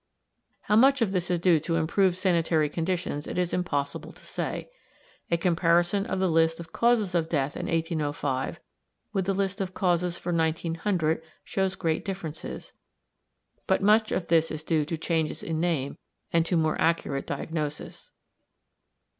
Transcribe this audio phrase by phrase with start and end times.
[0.61, 4.71] How much of this is due to improved sanitary conditions it is impossible to say.
[5.29, 8.59] A comparison of the list of causes of death in 1805
[9.13, 12.73] with the list of causes for 1900 shows great differences,
[13.67, 15.99] but much of this is due to changes in name
[16.33, 18.09] and to more accurate diagnosis.